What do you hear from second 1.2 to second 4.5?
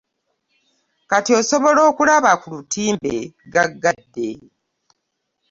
osobola okulaba ku lutimbe gagadde.